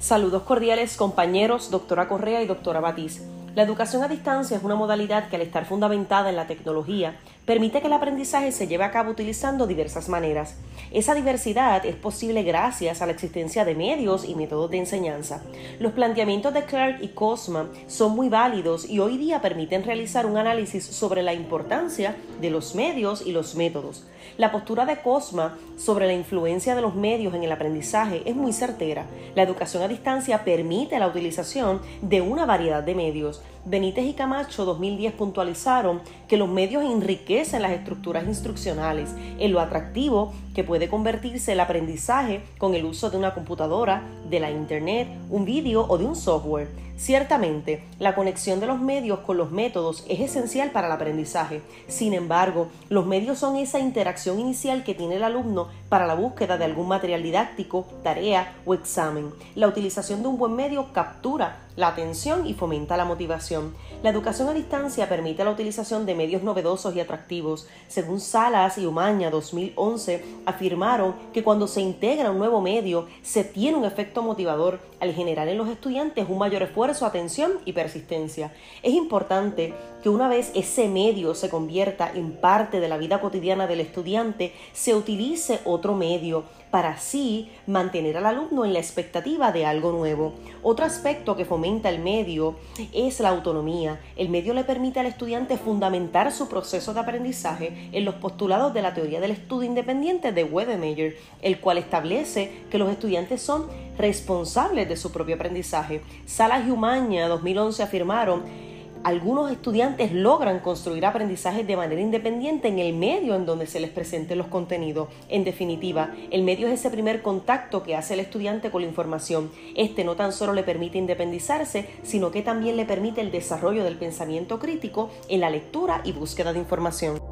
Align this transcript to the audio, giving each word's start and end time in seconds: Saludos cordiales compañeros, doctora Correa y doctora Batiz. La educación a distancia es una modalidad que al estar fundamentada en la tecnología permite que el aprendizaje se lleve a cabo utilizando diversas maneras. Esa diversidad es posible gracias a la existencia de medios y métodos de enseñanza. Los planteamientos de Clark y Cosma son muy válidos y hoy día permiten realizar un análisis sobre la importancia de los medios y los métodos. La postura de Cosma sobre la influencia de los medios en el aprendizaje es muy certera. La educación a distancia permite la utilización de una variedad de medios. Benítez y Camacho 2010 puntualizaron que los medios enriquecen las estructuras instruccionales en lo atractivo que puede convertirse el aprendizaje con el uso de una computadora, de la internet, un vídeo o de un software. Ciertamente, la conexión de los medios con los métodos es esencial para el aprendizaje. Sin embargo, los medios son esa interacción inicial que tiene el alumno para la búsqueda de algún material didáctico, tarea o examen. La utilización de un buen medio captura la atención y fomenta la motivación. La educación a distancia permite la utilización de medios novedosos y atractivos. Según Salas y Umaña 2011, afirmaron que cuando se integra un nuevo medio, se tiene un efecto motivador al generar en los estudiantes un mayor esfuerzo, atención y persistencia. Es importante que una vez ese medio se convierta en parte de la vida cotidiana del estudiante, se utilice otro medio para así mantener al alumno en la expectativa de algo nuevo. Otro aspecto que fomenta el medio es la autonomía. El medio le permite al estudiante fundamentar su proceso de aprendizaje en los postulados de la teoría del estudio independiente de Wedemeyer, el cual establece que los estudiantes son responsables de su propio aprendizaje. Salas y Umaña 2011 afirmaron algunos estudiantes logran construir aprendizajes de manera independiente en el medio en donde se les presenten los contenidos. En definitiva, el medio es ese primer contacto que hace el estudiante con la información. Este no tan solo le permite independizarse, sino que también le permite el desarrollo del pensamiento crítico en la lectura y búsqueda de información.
Saludos 0.00 0.44
cordiales 0.44 0.96
compañeros, 0.96 1.70
doctora 1.70 2.08
Correa 2.08 2.42
y 2.42 2.46
doctora 2.46 2.80
Batiz. 2.80 3.22
La 3.56 3.64
educación 3.64 4.04
a 4.04 4.08
distancia 4.08 4.56
es 4.56 4.62
una 4.62 4.76
modalidad 4.76 5.28
que 5.28 5.34
al 5.34 5.42
estar 5.42 5.64
fundamentada 5.64 6.30
en 6.30 6.36
la 6.36 6.46
tecnología 6.46 7.16
permite 7.46 7.80
que 7.80 7.88
el 7.88 7.92
aprendizaje 7.92 8.52
se 8.52 8.68
lleve 8.68 8.84
a 8.84 8.92
cabo 8.92 9.10
utilizando 9.10 9.66
diversas 9.66 10.08
maneras. 10.08 10.56
Esa 10.92 11.14
diversidad 11.14 11.84
es 11.84 11.96
posible 11.96 12.44
gracias 12.44 13.02
a 13.02 13.06
la 13.06 13.12
existencia 13.12 13.64
de 13.64 13.74
medios 13.74 14.24
y 14.24 14.36
métodos 14.36 14.70
de 14.70 14.78
enseñanza. 14.78 15.42
Los 15.80 15.92
planteamientos 15.92 16.54
de 16.54 16.64
Clark 16.64 17.02
y 17.02 17.08
Cosma 17.08 17.68
son 17.88 18.14
muy 18.14 18.28
válidos 18.28 18.88
y 18.88 19.00
hoy 19.00 19.18
día 19.18 19.40
permiten 19.40 19.82
realizar 19.82 20.26
un 20.26 20.36
análisis 20.36 20.84
sobre 20.84 21.24
la 21.24 21.34
importancia 21.34 22.14
de 22.40 22.50
los 22.50 22.76
medios 22.76 23.26
y 23.26 23.32
los 23.32 23.56
métodos. 23.56 24.04
La 24.38 24.52
postura 24.52 24.86
de 24.86 25.00
Cosma 25.00 25.58
sobre 25.76 26.06
la 26.06 26.12
influencia 26.12 26.76
de 26.76 26.82
los 26.82 26.94
medios 26.94 27.34
en 27.34 27.42
el 27.42 27.50
aprendizaje 27.50 28.22
es 28.26 28.36
muy 28.36 28.52
certera. 28.52 29.06
La 29.34 29.42
educación 29.42 29.82
a 29.82 29.88
distancia 29.88 30.44
permite 30.44 30.98
la 31.00 31.08
utilización 31.08 31.80
de 32.00 32.20
una 32.20 32.46
variedad 32.46 32.82
de 32.82 32.94
medios. 32.94 33.39
Benítez 33.64 34.06
y 34.06 34.14
Camacho 34.14 34.64
2010 34.64 35.12
puntualizaron 35.12 36.00
que 36.28 36.38
los 36.38 36.48
medios 36.48 36.82
enriquecen 36.82 37.62
las 37.62 37.72
estructuras 37.72 38.26
instruccionales 38.26 39.10
en 39.38 39.52
lo 39.52 39.60
atractivo 39.60 40.32
que 40.54 40.64
puede 40.64 40.88
convertirse 40.88 41.52
el 41.52 41.60
aprendizaje 41.60 42.42
con 42.58 42.74
el 42.74 42.84
uso 42.84 43.10
de 43.10 43.18
una 43.18 43.34
computadora, 43.34 44.02
de 44.30 44.40
la 44.40 44.50
internet, 44.50 45.08
un 45.28 45.44
vídeo 45.44 45.84
o 45.88 45.98
de 45.98 46.04
un 46.04 46.16
software. 46.16 46.68
Ciertamente, 47.00 47.82
la 47.98 48.14
conexión 48.14 48.60
de 48.60 48.66
los 48.66 48.78
medios 48.78 49.20
con 49.20 49.38
los 49.38 49.50
métodos 49.50 50.04
es 50.06 50.20
esencial 50.20 50.70
para 50.70 50.86
el 50.86 50.92
aprendizaje. 50.92 51.62
Sin 51.88 52.12
embargo, 52.12 52.68
los 52.90 53.06
medios 53.06 53.38
son 53.38 53.56
esa 53.56 53.78
interacción 53.78 54.38
inicial 54.38 54.84
que 54.84 54.94
tiene 54.94 55.16
el 55.16 55.24
alumno 55.24 55.68
para 55.88 56.06
la 56.06 56.12
búsqueda 56.12 56.58
de 56.58 56.66
algún 56.66 56.88
material 56.88 57.22
didáctico, 57.22 57.86
tarea 58.02 58.52
o 58.66 58.74
examen. 58.74 59.30
La 59.54 59.66
utilización 59.66 60.20
de 60.20 60.28
un 60.28 60.36
buen 60.36 60.54
medio 60.54 60.92
captura 60.92 61.60
la 61.76 61.88
atención 61.88 62.46
y 62.46 62.52
fomenta 62.52 62.96
la 62.96 63.06
motivación. 63.06 63.74
La 64.02 64.10
educación 64.10 64.48
a 64.48 64.52
distancia 64.52 65.08
permite 65.08 65.44
la 65.44 65.50
utilización 65.50 66.04
de 66.04 66.14
medios 66.14 66.42
novedosos 66.42 66.94
y 66.94 67.00
atractivos. 67.00 67.66
Según 67.88 68.20
Salas 68.20 68.76
y 68.76 68.86
Umaña 68.86 69.30
2011, 69.30 70.24
afirmaron 70.44 71.14
que 71.32 71.42
cuando 71.42 71.66
se 71.66 71.80
integra 71.80 72.30
un 72.30 72.38
nuevo 72.38 72.60
medio, 72.60 73.06
se 73.22 73.44
tiene 73.44 73.78
un 73.78 73.84
efecto 73.84 74.22
motivador 74.22 74.80
al 75.00 75.14
generar 75.14 75.48
en 75.48 75.58
los 75.58 75.68
estudiantes 75.68 76.28
un 76.28 76.38
mayor 76.38 76.62
esfuerzo, 76.90 77.06
atención 77.06 77.52
y 77.64 77.72
persistencia. 77.72 78.52
Es 78.82 78.92
importante 78.94 79.72
que 80.02 80.08
una 80.08 80.28
vez 80.28 80.50
ese 80.54 80.88
medio 80.88 81.34
se 81.34 81.48
convierta 81.48 82.10
en 82.12 82.32
parte 82.32 82.80
de 82.80 82.88
la 82.88 82.98
vida 82.98 83.20
cotidiana 83.20 83.66
del 83.66 83.80
estudiante, 83.80 84.52
se 84.72 84.94
utilice 84.94 85.60
otro 85.64 85.94
medio 85.94 86.44
para 86.70 86.90
así 86.90 87.50
mantener 87.66 88.16
al 88.16 88.26
alumno 88.26 88.64
en 88.64 88.72
la 88.72 88.78
expectativa 88.78 89.52
de 89.52 89.66
algo 89.66 89.92
nuevo. 89.92 90.34
Otro 90.62 90.84
aspecto 90.84 91.36
que 91.36 91.44
fomenta 91.44 91.88
el 91.88 91.98
medio 91.98 92.56
es 92.92 93.20
la 93.20 93.30
autonomía. 93.30 94.00
El 94.16 94.28
medio 94.28 94.54
le 94.54 94.64
permite 94.64 95.00
al 95.00 95.06
estudiante 95.06 95.56
fundamentar 95.56 96.32
su 96.32 96.48
proceso 96.48 96.94
de 96.94 97.00
aprendizaje 97.00 97.90
en 97.92 98.04
los 98.04 98.16
postulados 98.16 98.72
de 98.74 98.82
la 98.82 98.94
teoría 98.94 99.20
del 99.20 99.32
estudio 99.32 99.68
independiente 99.68 100.32
de 100.32 100.44
Wedemeyer, 100.44 101.16
el 101.42 101.60
cual 101.60 101.78
establece 101.78 102.64
que 102.70 102.78
los 102.78 102.90
estudiantes 102.90 103.42
son 103.42 103.66
responsables 103.98 104.88
de 104.88 104.96
su 104.96 105.12
propio 105.12 105.34
aprendizaje. 105.34 106.02
Salas 106.26 106.66
y 106.66 106.70
Umaña 106.70 107.28
2011 107.28 107.82
afirmaron 107.82 108.69
algunos 109.02 109.50
estudiantes 109.50 110.12
logran 110.12 110.60
construir 110.60 111.06
aprendizajes 111.06 111.66
de 111.66 111.76
manera 111.76 112.00
independiente 112.00 112.68
en 112.68 112.78
el 112.78 112.94
medio 112.94 113.34
en 113.34 113.46
donde 113.46 113.66
se 113.66 113.80
les 113.80 113.90
presenten 113.90 114.38
los 114.38 114.48
contenidos. 114.48 115.08
En 115.28 115.44
definitiva, 115.44 116.14
el 116.30 116.42
medio 116.42 116.68
es 116.68 116.80
ese 116.80 116.90
primer 116.90 117.22
contacto 117.22 117.82
que 117.82 117.96
hace 117.96 118.14
el 118.14 118.20
estudiante 118.20 118.70
con 118.70 118.82
la 118.82 118.88
información. 118.88 119.50
Este 119.76 120.04
no 120.04 120.16
tan 120.16 120.32
solo 120.32 120.52
le 120.52 120.62
permite 120.62 120.98
independizarse, 120.98 121.88
sino 122.02 122.30
que 122.30 122.42
también 122.42 122.76
le 122.76 122.84
permite 122.84 123.20
el 123.20 123.30
desarrollo 123.30 123.84
del 123.84 123.96
pensamiento 123.96 124.58
crítico 124.58 125.10
en 125.28 125.40
la 125.40 125.50
lectura 125.50 126.02
y 126.04 126.12
búsqueda 126.12 126.52
de 126.52 126.58
información. 126.58 127.29